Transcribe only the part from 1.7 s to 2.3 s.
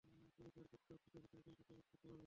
আঁচ করতে পারবে।